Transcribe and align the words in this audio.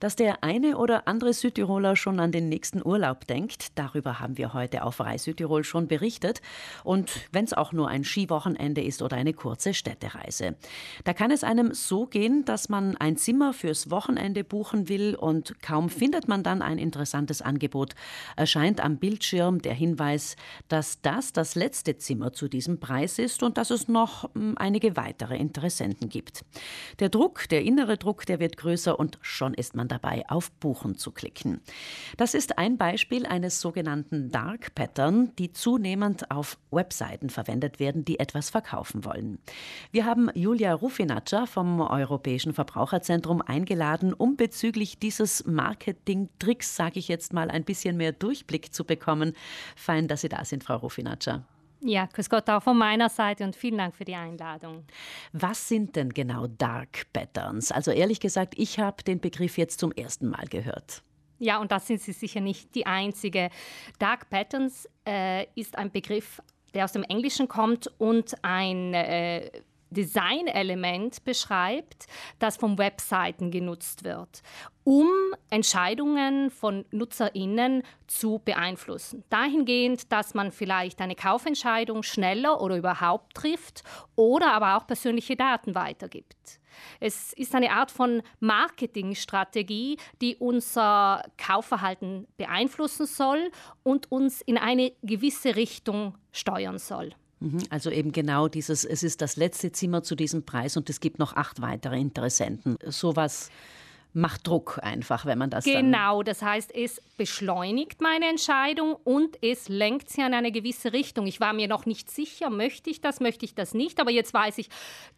Dass 0.00 0.16
der 0.16 0.42
eine 0.42 0.78
oder 0.78 1.06
andere 1.06 1.34
Südtiroler 1.34 1.94
schon 1.94 2.20
an 2.20 2.32
den 2.32 2.48
nächsten 2.48 2.84
Urlaub 2.84 3.26
denkt, 3.26 3.78
darüber 3.78 4.18
haben 4.18 4.38
wir 4.38 4.54
heute 4.54 4.82
auf 4.82 4.98
Reis 5.00 5.24
Südtirol 5.24 5.62
schon 5.62 5.88
berichtet. 5.88 6.40
Und 6.84 7.10
wenn 7.32 7.44
es 7.44 7.52
auch 7.52 7.72
nur 7.72 7.88
ein 7.88 8.02
Skiwochenende 8.02 8.82
ist 8.82 9.02
oder 9.02 9.16
eine 9.16 9.34
kurze 9.34 9.74
Städtereise. 9.74 10.56
Da 11.04 11.12
kann 11.12 11.30
es 11.30 11.44
einem 11.44 11.74
so 11.74 12.06
gehen, 12.06 12.46
dass 12.46 12.70
man 12.70 12.96
ein 12.96 13.18
Zimmer 13.18 13.52
fürs 13.52 13.90
Wochenende 13.90 14.42
buchen 14.42 14.88
will 14.88 15.14
und 15.14 15.60
kaum 15.62 15.90
findet 15.90 16.28
man 16.28 16.42
dann 16.42 16.62
ein 16.62 16.78
interessantes 16.78 17.42
Angebot, 17.42 17.94
erscheint 18.36 18.80
am 18.80 18.96
Bildschirm 18.96 19.60
der 19.60 19.74
Hinweis, 19.74 20.36
dass 20.68 21.02
das 21.02 21.34
das 21.34 21.54
letzte 21.54 21.98
Zimmer 21.98 22.32
zu 22.32 22.48
diesem 22.48 22.80
Preis 22.80 23.18
ist 23.18 23.42
und 23.42 23.58
dass 23.58 23.68
es 23.70 23.88
noch 23.88 24.32
hm, 24.34 24.54
einige 24.56 24.96
weitere 24.96 25.36
Interessenten 25.36 26.08
gibt. 26.08 26.44
Der 27.00 27.10
Druck, 27.10 27.48
der 27.50 27.62
innere 27.62 27.98
Druck, 27.98 28.24
der 28.24 28.40
wird 28.40 28.56
größer 28.56 28.98
und 28.98 29.18
schon 29.20 29.52
ist 29.52 29.76
man 29.76 29.89
dabei, 29.90 30.24
auf 30.28 30.50
Buchen 30.52 30.96
zu 30.96 31.10
klicken. 31.10 31.60
Das 32.16 32.34
ist 32.34 32.58
ein 32.58 32.76
Beispiel 32.76 33.26
eines 33.26 33.60
sogenannten 33.60 34.30
Dark 34.30 34.74
Pattern, 34.74 35.32
die 35.36 35.52
zunehmend 35.52 36.30
auf 36.30 36.58
Webseiten 36.70 37.30
verwendet 37.30 37.80
werden, 37.80 38.04
die 38.04 38.18
etwas 38.18 38.50
verkaufen 38.50 39.04
wollen. 39.04 39.38
Wir 39.90 40.04
haben 40.04 40.30
Julia 40.34 40.72
Rufinaccia 40.72 41.46
vom 41.46 41.80
Europäischen 41.80 42.52
Verbraucherzentrum 42.52 43.42
eingeladen, 43.42 44.12
um 44.12 44.36
bezüglich 44.36 44.98
dieses 44.98 45.44
Marketing-Tricks, 45.46 46.76
sage 46.76 46.98
ich 46.98 47.08
jetzt 47.08 47.32
mal, 47.32 47.50
ein 47.50 47.64
bisschen 47.64 47.96
mehr 47.96 48.12
Durchblick 48.12 48.72
zu 48.72 48.84
bekommen. 48.84 49.34
Fein, 49.76 50.08
dass 50.08 50.22
Sie 50.22 50.28
da 50.28 50.44
sind, 50.44 50.64
Frau 50.64 50.76
Rufinaccia. 50.76 51.44
Ja, 51.82 52.06
grüß 52.06 52.28
Gott 52.28 52.48
auch 52.50 52.62
von 52.62 52.76
meiner 52.76 53.08
Seite 53.08 53.44
und 53.44 53.56
vielen 53.56 53.78
Dank 53.78 53.96
für 53.96 54.04
die 54.04 54.14
Einladung. 54.14 54.84
Was 55.32 55.68
sind 55.68 55.96
denn 55.96 56.10
genau 56.10 56.46
Dark 56.46 57.06
Patterns? 57.12 57.72
Also 57.72 57.90
ehrlich 57.90 58.20
gesagt, 58.20 58.54
ich 58.58 58.78
habe 58.78 59.02
den 59.02 59.20
Begriff 59.20 59.56
jetzt 59.56 59.80
zum 59.80 59.92
ersten 59.92 60.28
Mal 60.28 60.46
gehört. 60.46 61.02
Ja, 61.38 61.58
und 61.58 61.72
das 61.72 61.86
sind 61.86 62.02
Sie 62.02 62.12
sicher 62.12 62.40
nicht 62.40 62.74
die 62.74 62.86
einzige. 62.86 63.48
Dark 63.98 64.28
Patterns 64.28 64.86
äh, 65.06 65.46
ist 65.54 65.78
ein 65.78 65.90
Begriff, 65.90 66.42
der 66.74 66.84
aus 66.84 66.92
dem 66.92 67.02
Englischen 67.04 67.48
kommt 67.48 67.90
und 67.98 68.34
ein 68.42 68.92
äh, 68.92 69.50
Designelement 69.90 71.24
beschreibt, 71.24 72.06
das 72.38 72.56
von 72.56 72.78
Webseiten 72.78 73.50
genutzt 73.50 74.04
wird, 74.04 74.42
um 74.84 75.08
Entscheidungen 75.50 76.50
von 76.50 76.84
Nutzerinnen 76.90 77.82
zu 78.06 78.40
beeinflussen. 78.44 79.24
Dahingehend, 79.30 80.12
dass 80.12 80.34
man 80.34 80.52
vielleicht 80.52 81.00
eine 81.00 81.14
Kaufentscheidung 81.14 82.02
schneller 82.02 82.60
oder 82.60 82.76
überhaupt 82.76 83.34
trifft 83.34 83.82
oder 84.16 84.52
aber 84.52 84.76
auch 84.76 84.86
persönliche 84.86 85.36
Daten 85.36 85.74
weitergibt. 85.74 86.60
Es 87.00 87.32
ist 87.32 87.54
eine 87.54 87.72
Art 87.72 87.90
von 87.90 88.22
Marketingstrategie, 88.40 89.98
die 90.20 90.36
unser 90.36 91.24
Kaufverhalten 91.36 92.26
beeinflussen 92.36 93.06
soll 93.06 93.50
und 93.82 94.10
uns 94.10 94.40
in 94.40 94.58
eine 94.58 94.92
gewisse 95.02 95.56
Richtung 95.56 96.16
steuern 96.32 96.78
soll. 96.78 97.14
Mhm, 97.40 97.62
also 97.70 97.90
eben 97.90 98.12
genau 98.12 98.48
dieses, 98.48 98.84
es 98.84 99.02
ist 99.02 99.22
das 99.22 99.36
letzte 99.36 99.72
Zimmer 99.72 100.02
zu 100.02 100.14
diesem 100.14 100.44
Preis 100.44 100.76
und 100.76 100.90
es 100.90 101.00
gibt 101.00 101.18
noch 101.18 101.34
acht 101.36 101.60
weitere 101.60 101.98
Interessenten. 101.98 102.76
Sowas 102.86 103.50
macht 104.12 104.46
Druck 104.46 104.80
einfach, 104.82 105.24
wenn 105.24 105.38
man 105.38 105.50
das 105.50 105.64
Genau, 105.64 106.22
das 106.22 106.42
heißt, 106.42 106.74
es 106.74 107.00
beschleunigt 107.16 108.00
meine 108.00 108.28
Entscheidung 108.28 108.96
und 109.04 109.38
es 109.42 109.68
lenkt 109.68 110.10
sie 110.10 110.20
in 110.20 110.34
eine 110.34 110.52
gewisse 110.52 110.92
Richtung. 110.92 111.26
Ich 111.26 111.40
war 111.40 111.52
mir 111.52 111.68
noch 111.68 111.86
nicht 111.86 112.10
sicher, 112.10 112.50
möchte 112.50 112.90
ich 112.90 113.00
das, 113.00 113.20
möchte 113.20 113.44
ich 113.44 113.54
das 113.54 113.72
nicht, 113.72 114.00
aber 114.00 114.10
jetzt 114.10 114.34
weiß 114.34 114.58
ich, 114.58 114.68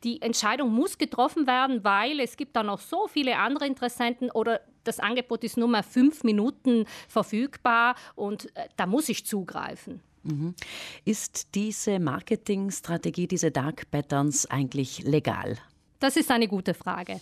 die 0.04 0.20
Entscheidung 0.20 0.72
muss 0.72 0.98
getroffen 0.98 1.46
werden, 1.46 1.84
weil 1.84 2.20
es 2.20 2.36
gibt 2.36 2.54
da 2.54 2.62
noch 2.62 2.80
so 2.80 3.08
viele 3.08 3.38
andere 3.38 3.66
Interessenten 3.66 4.30
oder 4.30 4.60
das 4.84 5.00
Angebot 5.00 5.44
ist 5.44 5.56
nur 5.56 5.68
mal 5.68 5.82
fünf 5.82 6.24
Minuten 6.24 6.86
verfügbar 7.08 7.94
und 8.14 8.54
äh, 8.56 8.68
da 8.76 8.86
muss 8.86 9.08
ich 9.08 9.24
zugreifen. 9.24 10.02
Mhm. 10.22 10.54
Ist 11.04 11.54
diese 11.54 11.98
Marketingstrategie, 11.98 13.26
diese 13.26 13.50
Dark 13.50 13.90
Patterns 13.90 14.46
eigentlich 14.46 15.00
legal? 15.04 15.58
Das 16.00 16.16
ist 16.16 16.30
eine 16.30 16.48
gute 16.48 16.74
Frage. 16.74 17.20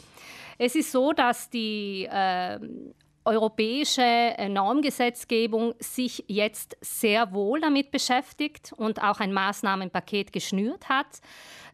Es 0.59 0.75
ist 0.75 0.93
so, 0.93 1.12
dass 1.12 1.50
die 1.50 2.06
äh, 2.10 2.59
europäische 3.25 4.34
Normgesetzgebung 4.49 5.75
sich 5.78 6.25
jetzt 6.28 6.77
sehr 6.81 7.33
wohl 7.33 7.60
damit 7.60 7.91
beschäftigt 7.91 8.72
und 8.77 9.03
auch 9.03 9.21
ein 9.21 9.33
Maßnahmenpaket 9.33 10.33
geschnürt 10.33 10.89
hat, 10.89 11.21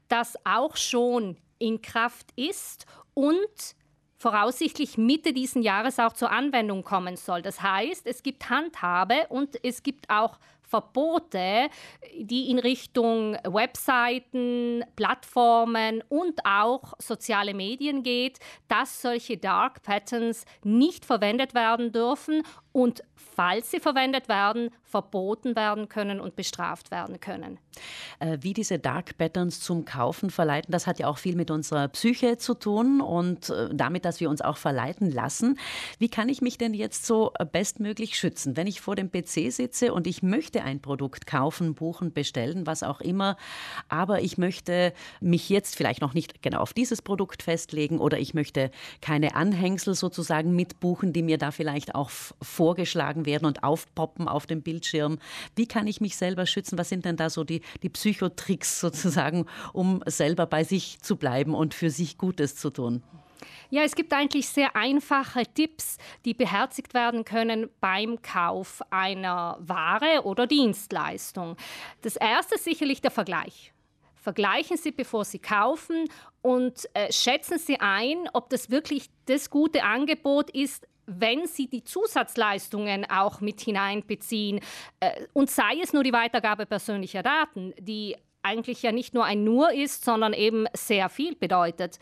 das 0.09 0.37
auch 0.45 0.77
schon 0.77 1.37
in 1.59 1.81
Kraft 1.83 2.33
ist 2.37 2.87
und 3.15 3.75
voraussichtlich 4.19 4.99
Mitte 4.99 5.33
diesen 5.33 5.63
Jahres 5.63 5.99
auch 5.99 6.13
zur 6.13 6.31
Anwendung 6.31 6.83
kommen 6.83 7.17
soll. 7.17 7.43
Das 7.43 7.63
heißt, 7.63 8.07
es 8.07 8.23
gibt 8.23 8.51
Handhabe 8.51 9.27
und 9.29 9.63
es 9.65 9.83
gibt 9.83 10.11
auch 10.11 10.39
Verbote, 10.67 11.69
die 12.19 12.51
in 12.51 12.59
Richtung 12.59 13.37
Webseiten, 13.45 14.85
Plattformen 14.97 16.03
und 16.09 16.45
auch 16.45 16.95
soziale 16.99 17.55
Medien 17.55 18.03
geht, 18.03 18.39
dass 18.69 19.03
solche 19.03 19.37
Dark 19.37 19.83
Patterns 19.83 20.45
nicht 20.65 21.05
verwendet 21.05 21.55
werden 21.55 21.93
dürfen 21.93 22.43
und 22.73 23.03
falls 23.15 23.71
sie 23.71 23.81
verwendet 23.81 24.29
werden, 24.29 24.71
verboten 24.83 25.57
werden 25.57 25.89
können 25.89 26.21
und 26.21 26.37
bestraft 26.37 26.91
werden 26.91 27.21
können. 27.21 27.59
Äh, 28.19 28.39
wie 28.41 28.53
diese 28.53 28.79
Dark 28.79 29.17
Patterns 29.19 29.61
zum 29.61 29.85
Kaufen 29.85 30.31
verleiten, 30.31 30.73
das 30.73 30.87
hat 30.87 30.99
ja 30.99 31.09
auch 31.09 31.19
viel 31.19 31.37
mit 31.37 31.51
unserer 31.51 31.89
Psyche 31.89 32.39
zu 32.39 32.55
tun 32.55 33.01
und 33.01 33.51
äh, 33.51 33.69
damit, 33.73 34.05
dass 34.05 34.21
wir 34.21 34.31
uns 34.31 34.41
auch 34.41 34.57
verleiten 34.57 35.11
lassen. 35.11 35.59
Wie 35.99 36.09
kann 36.09 36.29
ich 36.29 36.41
mich 36.41 36.59
denn 36.59 36.75
jetzt 36.75 37.07
so 37.07 37.33
bestmöglich 37.53 38.19
schützen, 38.19 38.57
wenn 38.57 38.67
ich 38.67 38.81
vor 38.81 38.95
dem 38.95 39.11
PC 39.11 39.53
sitze 39.53 39.93
und 39.93 40.07
ich 40.07 40.23
möchte 40.23 40.56
ein 40.63 40.81
Produkt 40.81 41.27
kaufen, 41.27 41.75
buchen, 41.75 42.13
bestellen, 42.13 42.67
was 42.67 42.83
auch 42.83 43.01
immer, 43.01 43.37
aber 43.89 44.23
ich 44.23 44.39
möchte 44.39 44.93
mich 45.21 45.49
jetzt 45.49 45.77
vielleicht 45.77 46.01
noch 46.01 46.15
nicht 46.15 46.43
genau 46.43 46.59
auf 46.59 46.73
dieses 46.73 47.03
Produkt 47.03 47.43
festlegen 47.43 47.99
oder 47.99 48.19
ich 48.19 48.35
möchte 48.35 48.71
keine 49.01 49.35
Anhängsel 49.35 49.95
sozusagen 49.95 50.55
mitbuchen, 50.55 51.13
die 51.13 51.23
mir 51.23 51.39
da 51.39 51.51
vielleicht 51.51 51.95
auch 51.95 52.11
vor 52.11 52.67
vorgeschlagen 52.67 53.27
werden 53.27 53.47
und 53.47 53.63
aufpoppen 53.63 54.27
auf 54.27 54.47
dem 54.47 54.61
Bildschirm. 54.61 55.21
Wie 55.55 55.69
kann 55.69 55.87
ich 55.87 56.01
mich 56.01 56.17
selber 56.17 56.47
schützen? 56.47 56.77
Was 56.77 56.89
sind 56.89 57.05
denn 57.05 57.17
da 57.17 57.31
so 57.31 57.45
die, 57.45 57.63
die 57.85 57.89
Psychotricks 57.89 58.81
sozusagen, 58.81 59.47
um 59.73 60.03
selber 60.07 60.47
bei 60.47 60.65
sich 60.65 60.99
zu 61.01 61.15
bleiben 61.15 61.55
und 61.55 61.75
für 61.75 61.91
sich 61.91 62.19
Gutes 62.19 62.57
zu 62.57 62.71
tun? 62.71 63.05
Ja, 63.71 63.83
es 63.83 63.95
gibt 63.95 64.13
eigentlich 64.13 64.49
sehr 64.49 64.77
einfache 64.77 65.43
Tipps, 65.55 65.99
die 66.25 66.35
beherzigt 66.35 66.95
werden 66.95 67.25
können 67.25 67.69
beim 67.81 68.23
Kauf 68.23 68.83
einer 68.91 69.57
Ware 69.61 70.23
oder 70.25 70.47
Dienstleistung. 70.47 71.57
Das 72.03 72.17
erste 72.17 72.57
ist 72.57 72.65
sicherlich 72.65 73.01
der 73.01 73.11
Vergleich. 73.11 73.73
Vergleichen 74.15 74.77
Sie, 74.77 74.91
bevor 74.91 75.25
Sie 75.25 75.39
kaufen 75.39 76.09
und 76.43 76.89
äh, 76.95 77.13
schätzen 77.13 77.59
Sie 77.59 77.79
ein, 77.79 78.29
ob 78.33 78.51
das 78.51 78.71
wirklich 78.71 79.09
das 79.27 79.51
gute 79.51 79.85
Angebot 79.85 80.51
ist, 80.51 80.87
wenn 81.07 81.47
Sie 81.47 81.69
die 81.69 81.85
Zusatzleistungen 81.85 83.09
auch 83.09 83.41
mit 83.41 83.61
hineinbeziehen, 83.61 84.61
äh, 85.01 85.27
und 85.33 85.49
sei 85.51 85.79
es 85.81 85.93
nur 85.93 86.03
die 86.03 86.13
Weitergabe 86.13 86.67
persönlicher 86.67 87.23
Daten, 87.23 87.73
die 87.79 88.17
eigentlich 88.47 88.83
ja 88.83 88.93
nicht 88.93 89.15
nur 89.15 89.25
ein 89.25 89.45
Nur 89.45 89.73
ist, 89.73 90.05
sondern 90.05 90.33
eben 90.33 90.67
sehr 90.73 91.09
viel 91.09 91.35
bedeutet. 91.35 91.99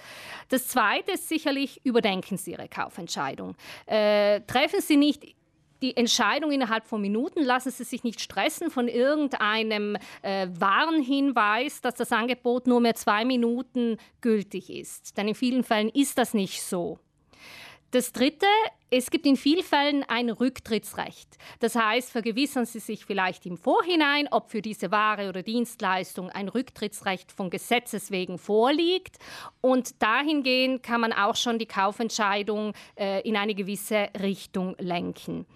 Das 0.50 0.68
Zweite 0.68 1.12
ist 1.12 1.28
sicherlich, 1.28 1.80
überdenken 1.84 2.36
Sie 2.36 2.52
Ihre 2.52 2.68
Kaufentscheidung. 2.68 3.56
Äh, 3.86 4.40
treffen 4.42 4.80
Sie 4.80 4.96
nicht 4.96 5.34
die 5.82 5.96
Entscheidung 5.96 6.50
innerhalb 6.50 6.86
von 6.86 7.00
Minuten. 7.00 7.42
Lassen 7.42 7.70
Sie 7.70 7.84
sich 7.84 8.04
nicht 8.04 8.20
stressen 8.20 8.70
von 8.70 8.88
irgendeinem 8.88 9.96
äh, 10.22 10.48
Warnhinweis, 10.58 11.80
dass 11.80 11.94
das 11.94 12.12
Angebot 12.12 12.66
nur 12.66 12.80
mehr 12.80 12.94
zwei 12.94 13.24
Minuten 13.24 13.98
gültig 14.20 14.70
ist. 14.70 15.16
Denn 15.16 15.28
in 15.28 15.34
vielen 15.34 15.64
Fällen 15.64 15.90
ist 15.90 16.18
das 16.18 16.34
nicht 16.34 16.62
so. 16.62 16.98
Das 17.94 18.10
Dritte, 18.10 18.46
es 18.90 19.08
gibt 19.08 19.24
in 19.24 19.36
vielen 19.36 19.62
Fällen 19.62 20.02
ein 20.08 20.28
Rücktrittsrecht. 20.28 21.38
Das 21.60 21.76
heißt, 21.76 22.10
vergewissern 22.10 22.66
Sie 22.66 22.80
sich 22.80 23.04
vielleicht 23.04 23.46
im 23.46 23.56
Vorhinein, 23.56 24.26
ob 24.32 24.50
für 24.50 24.62
diese 24.62 24.90
Ware 24.90 25.28
oder 25.28 25.44
Dienstleistung 25.44 26.28
ein 26.28 26.48
Rücktrittsrecht 26.48 27.30
von 27.30 27.50
Gesetzes 27.50 28.10
wegen 28.10 28.36
vorliegt. 28.36 29.18
Und 29.60 30.02
dahingehend 30.02 30.82
kann 30.82 31.02
man 31.02 31.12
auch 31.12 31.36
schon 31.36 31.60
die 31.60 31.66
Kaufentscheidung 31.66 32.72
äh, 32.96 33.20
in 33.20 33.36
eine 33.36 33.54
gewisse 33.54 34.08
Richtung 34.20 34.74
lenken. 34.80 35.46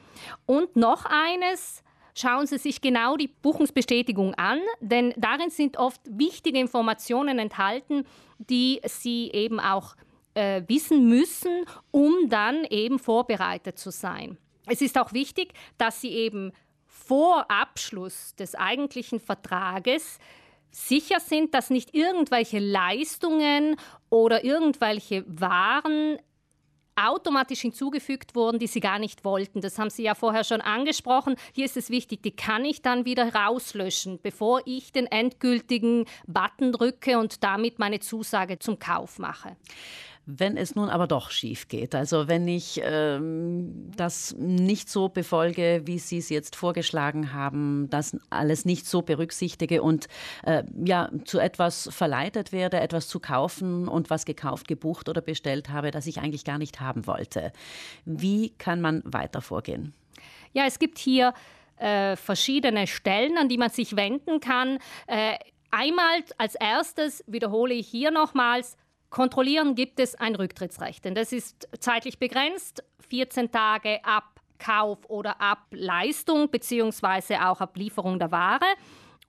Und 0.47 0.77
noch 0.77 1.07
eines, 1.07 1.83
schauen 2.15 2.47
Sie 2.47 2.59
sich 2.59 2.81
genau 2.81 3.17
die 3.17 3.27
Buchungsbestätigung 3.27 4.35
an, 4.35 4.61
denn 4.79 5.13
darin 5.17 5.51
sind 5.51 5.77
oft 5.77 6.01
wichtige 6.09 6.61
Informationen 6.61 7.41
enthalten, 7.41 8.07
die 8.39 8.81
Sie 8.85 9.29
eben 9.33 9.59
auch 9.59 9.97
äh, 10.39 10.63
wissen 10.69 11.09
müssen, 11.09 11.65
um 11.91 12.29
dann 12.29 12.65
eben 12.65 13.01
vorbereitet 13.01 13.77
zu 13.77 13.91
sein. 13.91 14.39
Es 14.67 14.81
ist 14.81 14.97
auch 14.97 15.13
wichtig, 15.13 15.53
dass 15.79 16.01
Sie 16.01 16.11
eben 16.11 16.53
vor 16.87 17.51
Abschluss 17.51 18.37
des 18.37 18.55
eigentlichen 18.55 19.19
Vertrages 19.19 20.19
sicher 20.71 21.19
sind, 21.19 21.55
dass 21.55 21.71
nicht 21.71 21.95
irgendwelche 21.95 22.61
Leistungen 22.61 23.77
oder 24.11 24.45
irgendwelche 24.45 25.25
Waren 25.27 26.19
automatisch 26.95 27.61
hinzugefügt 27.61 28.35
wurden, 28.35 28.59
die 28.59 28.67
sie 28.67 28.81
gar 28.81 28.99
nicht 28.99 29.25
wollten. 29.25 29.61
Das 29.61 29.79
haben 29.79 29.91
Sie 29.91 30.03
ja 30.03 30.15
vorher 30.15 30.45
schon 30.45 30.61
angesprochen. 30.61 31.37
Hier 31.53 31.65
ist 31.65 31.77
es 31.77 31.91
wichtig, 31.91 32.23
die 32.23 32.35
kann 32.35 32.65
ich 32.65 32.83
dann 32.83 33.05
wieder 33.05 33.35
rauslöschen, 33.35 34.19
bevor 34.21 34.63
ich 34.67 34.93
den 34.93 35.07
endgültigen 35.07 36.07
Button 36.27 36.73
drücke 36.73 37.19
und 37.19 37.45
damit 37.45 37.79
meine 37.79 38.01
Zusage 38.01 38.59
zum 38.59 38.79
Kauf 38.79 39.19
mache. 39.19 39.57
Wenn 40.31 40.59
es 40.59 40.75
nun 40.75 40.91
aber 40.91 41.07
doch 41.07 41.31
schief 41.31 41.69
geht, 41.69 41.95
also 41.95 42.29
wenn 42.29 42.47
ich 42.47 42.83
ähm, 42.85 43.91
das 43.97 44.37
nicht 44.37 44.91
so 44.91 45.09
befolge, 45.09 45.81
wie 45.87 45.99
Sie 45.99 46.19
es 46.19 46.29
jetzt 46.29 46.55
vorgeschlagen 46.55 47.33
haben, 47.33 47.89
das 47.89 48.15
alles 48.29 48.67
nicht 48.67 48.87
so 48.87 49.01
berücksichtige 49.01 49.81
und 49.81 50.07
äh, 50.43 50.65
ja 50.85 51.09
zu 51.25 51.39
etwas 51.39 51.89
verleitet 51.91 52.53
werde, 52.53 52.79
etwas 52.79 53.09
zu 53.09 53.21
kaufen 53.21 53.89
und 53.89 54.11
was 54.11 54.27
gekauft, 54.27 54.69
gebucht 54.69 55.09
oder 55.09 55.23
bestellt 55.23 55.71
habe, 55.71 55.93
das 55.93 56.07
ich 56.07 56.19
eigentlich 56.19 56.45
gar 56.45 56.59
nicht 56.59 56.79
haben 56.79 57.07
wollte. 57.07 57.51
Wie 58.05 58.51
kann 58.51 58.83
man 58.83 59.01
weiter 59.07 59.41
vorgehen? 59.41 59.95
Ja, 60.53 60.67
es 60.67 60.79
gibt 60.79 60.99
hier 60.99 61.33
äh, 61.79 62.17
verschiedene 62.17 62.87
Stellen, 62.87 63.39
an 63.39 63.49
die 63.49 63.57
man 63.57 63.71
sich 63.71 63.97
wenden 63.97 64.41
kann. 64.41 64.79
Äh, 65.07 65.39
einmal 65.71 66.23
als 66.37 66.55
erstes 66.55 67.25
wiederhole 67.27 67.73
ich 67.73 67.89
hier 67.89 68.11
nochmals, 68.11 68.77
Kontrollieren 69.11 69.75
gibt 69.75 70.01
es 70.01 70.15
ein 70.15 70.35
Rücktrittsrecht, 70.35 71.05
denn 71.05 71.15
das 71.15 71.33
ist 71.33 71.69
zeitlich 71.81 72.19
begrenzt, 72.19 72.85
14 73.09 73.51
Tage 73.51 74.05
ab 74.05 74.41
Kauf 74.59 74.99
oder 75.09 75.41
ab 75.41 75.67
Leistung 75.71 76.51
beziehungsweise 76.51 77.47
auch 77.47 77.61
ab 77.61 77.77
Lieferung 77.77 78.19
der 78.19 78.33
Ware. 78.33 78.67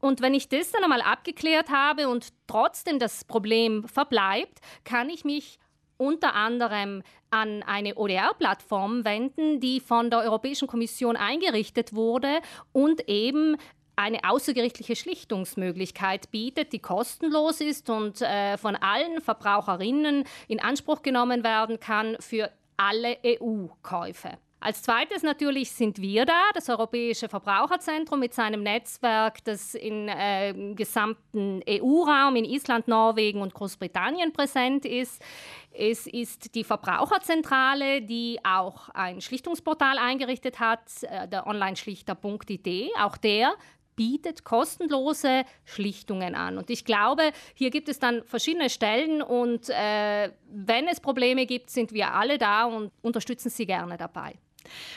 Und 0.01 0.21
wenn 0.21 0.33
ich 0.33 0.49
das 0.49 0.71
dann 0.71 0.83
einmal 0.83 1.01
abgeklärt 1.01 1.69
habe 1.69 2.09
und 2.09 2.29
trotzdem 2.47 2.99
das 2.99 3.23
Problem 3.25 3.87
verbleibt, 3.87 4.59
kann 4.83 5.09
ich 5.09 5.23
mich 5.23 5.59
unter 5.97 6.33
anderem 6.33 7.03
an 7.29 7.61
eine 7.63 7.95
ODR-Plattform 7.95 9.03
wenden, 9.03 9.59
die 9.59 9.81
von 9.81 10.09
der 10.09 10.19
Europäischen 10.19 10.67
Kommission 10.67 11.17
eingerichtet 11.17 11.93
wurde 11.93 12.39
und 12.71 13.07
eben 13.09 13.57
eine 13.99 14.19
außergerichtliche 14.23 14.95
Schlichtungsmöglichkeit 14.95 16.31
bietet, 16.31 16.71
die 16.71 16.79
kostenlos 16.79 17.59
ist 17.59 17.89
und 17.89 18.21
äh, 18.21 18.57
von 18.57 18.77
allen 18.77 19.19
Verbraucherinnen 19.19 20.23
in 20.47 20.61
Anspruch 20.61 21.01
genommen 21.01 21.43
werden 21.43 21.81
kann 21.81 22.15
für 22.21 22.49
alle 22.77 23.17
EU-Käufe. 23.25 24.37
Als 24.61 24.83
zweites 24.83 25.23
natürlich 25.23 25.71
sind 25.71 26.01
wir 26.01 26.25
da, 26.25 26.49
das 26.53 26.69
Europäische 26.69 27.29
Verbraucherzentrum 27.29 28.19
mit 28.19 28.33
seinem 28.33 28.61
Netzwerk, 28.61 29.43
das 29.45 29.73
im 29.73 30.09
äh, 30.09 30.73
gesamten 30.75 31.61
EU-Raum 31.67 32.35
in 32.35 32.43
Island, 32.43 32.87
Norwegen 32.87 33.41
und 33.41 33.53
Großbritannien 33.53 34.33
präsent 34.33 34.85
ist. 34.85 35.21
Es 35.71 36.07
ist 36.07 36.55
die 36.55 36.65
Verbraucherzentrale, 36.65 38.01
die 38.01 38.39
auch 38.43 38.89
ein 38.89 39.21
Schlichtungsportal 39.21 39.97
eingerichtet 39.97 40.59
hat, 40.59 41.03
äh, 41.03 41.27
der 41.29 41.47
Online-Schlichter.id. 41.47 42.89
Auch 42.99 43.15
der 43.15 43.53
bietet 43.99 44.45
kostenlose 44.45 45.43
Schlichtungen 45.65 46.33
an. 46.33 46.57
Und 46.57 46.69
ich 46.69 46.85
glaube, 46.85 47.33
hier 47.53 47.69
gibt 47.69 47.89
es 47.89 47.99
dann 47.99 48.23
verschiedene 48.23 48.69
Stellen 48.69 49.21
und 49.21 49.69
äh, 49.69 50.31
wenn 50.49 50.87
es 50.87 51.01
Probleme 51.01 51.45
gibt, 51.45 51.69
sind 51.69 51.91
wir 51.91 52.13
alle 52.13 52.37
da 52.37 52.63
und 52.63 52.93
unterstützen 53.01 53.49
Sie 53.49 53.65
gerne 53.65 53.97
dabei. 53.97 54.35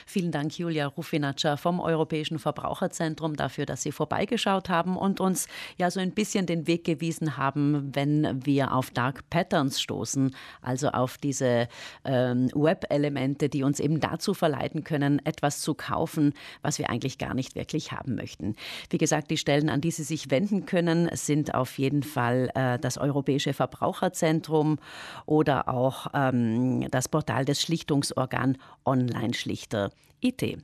Vielen 0.06 0.32
Dank, 0.32 0.58
Julia 0.58 0.86
Rufinaccia 0.86 1.56
vom 1.56 1.80
Europäischen 1.80 2.38
Verbraucherzentrum, 2.38 3.36
dafür, 3.36 3.66
dass 3.66 3.82
Sie 3.82 3.92
vorbeigeschaut 3.92 4.68
haben 4.68 4.96
und 4.96 5.20
uns 5.20 5.46
ja 5.78 5.90
so 5.90 6.00
ein 6.00 6.12
bisschen 6.12 6.46
den 6.46 6.66
Weg 6.66 6.84
gewiesen 6.84 7.36
haben, 7.36 7.94
wenn 7.94 8.44
wir 8.44 8.74
auf 8.74 8.90
Dark 8.90 9.28
Patterns 9.30 9.80
stoßen, 9.80 10.34
also 10.60 10.88
auf 10.88 11.18
diese 11.18 11.68
ähm, 12.04 12.48
Web-Elemente, 12.54 13.48
die 13.48 13.62
uns 13.62 13.80
eben 13.80 14.00
dazu 14.00 14.34
verleiten 14.34 14.84
können, 14.84 15.24
etwas 15.24 15.60
zu 15.60 15.74
kaufen, 15.74 16.34
was 16.62 16.78
wir 16.78 16.90
eigentlich 16.90 17.18
gar 17.18 17.34
nicht 17.34 17.54
wirklich 17.54 17.92
haben 17.92 18.14
möchten. 18.14 18.56
Wie 18.90 18.98
gesagt, 18.98 19.30
die 19.30 19.36
Stellen, 19.36 19.68
an 19.68 19.80
die 19.80 19.90
Sie 19.90 20.04
sich 20.04 20.30
wenden 20.30 20.66
können, 20.66 21.08
sind 21.12 21.54
auf 21.54 21.78
jeden 21.78 22.02
Fall 22.02 22.50
äh, 22.54 22.78
das 22.78 22.98
Europäische 22.98 23.52
Verbraucherzentrum 23.52 24.78
oder 25.26 25.68
auch 25.68 26.08
ähm, 26.14 26.90
das 26.90 27.08
Portal 27.08 27.44
des 27.44 27.60
Schlichtungsorgan 27.60 28.58
Online-Schlichter. 29.52 29.90
IT. 30.20 30.62